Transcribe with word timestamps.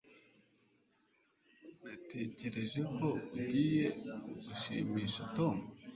Natekereje 1.83 2.79
ko 2.95 3.07
ugiye 3.37 3.85
gushimisha 4.45 5.21
Tom. 5.35 5.55